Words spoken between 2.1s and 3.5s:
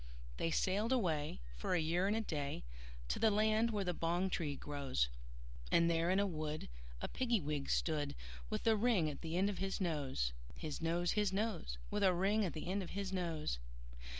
a day, To the